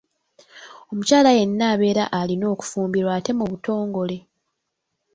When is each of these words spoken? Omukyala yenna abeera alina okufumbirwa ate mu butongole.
Omukyala 0.91 1.29
yenna 1.37 1.63
abeera 1.73 2.03
alina 2.19 2.45
okufumbirwa 2.53 3.11
ate 3.17 3.31
mu 3.39 3.45
butongole. 3.51 4.17